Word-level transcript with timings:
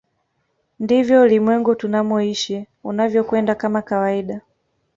Ndivyo 0.79 1.21
ulimwengu 1.21 1.75
tunamoishi 1.75 2.67
unavyokwenda 2.83 3.55
kama 3.55 3.81
kawaida 3.81 4.41